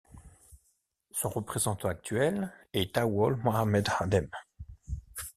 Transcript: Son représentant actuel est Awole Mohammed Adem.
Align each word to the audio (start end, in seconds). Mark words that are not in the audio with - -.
Son 1.11 1.29
représentant 1.29 1.87
actuel 1.87 2.51
est 2.73 2.97
Awole 2.97 3.35
Mohammed 3.43 3.87
Adem. 3.99 4.31